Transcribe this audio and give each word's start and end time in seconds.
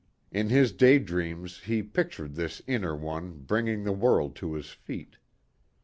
In 0.31 0.49
his 0.49 0.71
day 0.71 0.97
dreams 0.97 1.59
he 1.59 1.83
pictured 1.83 2.33
this 2.33 2.59
inner 2.65 2.95
one 2.95 3.41
bringing 3.41 3.83
the 3.83 3.91
world 3.91 4.35
to 4.37 4.55
his 4.55 4.69
feet. 4.71 5.17